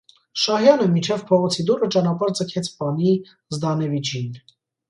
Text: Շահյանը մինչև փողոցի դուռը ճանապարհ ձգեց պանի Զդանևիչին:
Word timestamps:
Շահյանը 0.43 0.87
մինչև 0.93 1.25
փողոցի 1.31 1.67
դուռը 1.67 1.91
ճանապարհ 1.97 2.33
ձգեց 2.41 2.73
պանի 2.81 3.15
Զդանևիչին: 3.59 4.37